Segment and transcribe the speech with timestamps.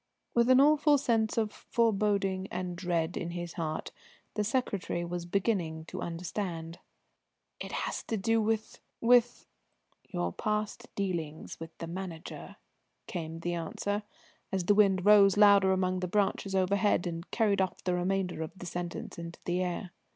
[0.33, 3.91] With an awful sense of foreboding and dread in his heart,
[4.33, 6.79] the secretary was beginning to understand.
[7.59, 9.45] "It has to do with with?"
[10.11, 12.55] "Your past dealings with the Manager,"
[13.05, 14.01] came the answer,
[14.51, 18.57] as the wind rose louder among the branches overhead and carried off the remainder of
[18.57, 19.91] the sentence into the air.